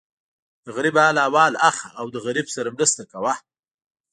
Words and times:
د 0.65 0.67
غریب 0.75 0.95
حال 1.03 1.17
احوال 1.23 1.53
اخله 1.69 1.91
او 1.99 2.05
د 2.13 2.17
غریب 2.25 2.47
سره 2.55 2.73
مرسته 2.75 3.01
کوه. 3.11 3.33